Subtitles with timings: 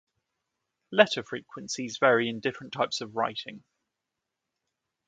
[0.91, 3.63] Letter frequencies vary in different types of writing.